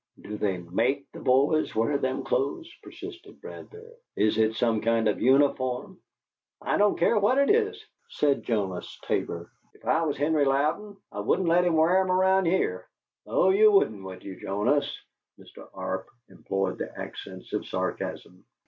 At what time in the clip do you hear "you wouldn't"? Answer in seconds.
13.51-14.03